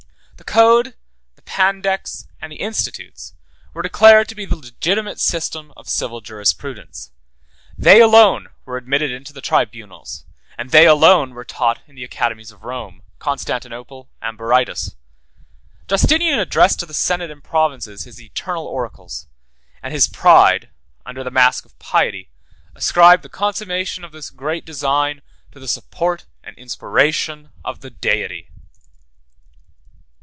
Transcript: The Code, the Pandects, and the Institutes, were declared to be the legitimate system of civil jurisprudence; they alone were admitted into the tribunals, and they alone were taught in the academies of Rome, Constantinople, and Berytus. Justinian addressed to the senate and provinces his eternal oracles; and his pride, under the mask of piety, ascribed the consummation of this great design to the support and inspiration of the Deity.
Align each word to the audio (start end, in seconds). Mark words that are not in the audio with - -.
The 0.35 0.53
Code, 0.53 0.95
the 1.35 1.43
Pandects, 1.43 2.27
and 2.41 2.51
the 2.51 2.55
Institutes, 2.55 3.35
were 3.75 3.83
declared 3.83 4.27
to 4.29 4.33
be 4.33 4.43
the 4.43 4.55
legitimate 4.55 5.19
system 5.19 5.71
of 5.77 5.87
civil 5.87 6.19
jurisprudence; 6.19 7.11
they 7.77 8.01
alone 8.01 8.47
were 8.65 8.75
admitted 8.75 9.11
into 9.11 9.33
the 9.33 9.41
tribunals, 9.41 10.25
and 10.57 10.71
they 10.71 10.87
alone 10.87 11.35
were 11.35 11.45
taught 11.45 11.81
in 11.85 11.93
the 11.93 12.03
academies 12.03 12.51
of 12.51 12.63
Rome, 12.63 13.03
Constantinople, 13.19 14.09
and 14.19 14.35
Berytus. 14.35 14.95
Justinian 15.87 16.39
addressed 16.39 16.79
to 16.79 16.87
the 16.87 16.95
senate 16.95 17.29
and 17.29 17.43
provinces 17.43 18.05
his 18.05 18.19
eternal 18.19 18.65
oracles; 18.65 19.27
and 19.83 19.93
his 19.93 20.07
pride, 20.07 20.71
under 21.05 21.23
the 21.23 21.29
mask 21.29 21.65
of 21.65 21.77
piety, 21.77 22.31
ascribed 22.73 23.21
the 23.21 23.29
consummation 23.29 24.03
of 24.03 24.11
this 24.11 24.31
great 24.31 24.65
design 24.65 25.21
to 25.51 25.59
the 25.59 25.67
support 25.67 26.25
and 26.43 26.57
inspiration 26.57 27.51
of 27.63 27.81
the 27.81 27.91
Deity. 27.91 28.47